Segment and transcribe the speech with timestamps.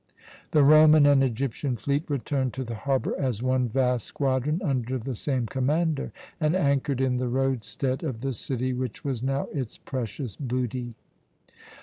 [0.49, 5.13] The Roman and Egyptian fleet returned to the harbour as one vast squadron under the
[5.13, 10.35] same commander, and anchored in the roadstead of the city, which was now its precious
[10.35, 10.95] booty.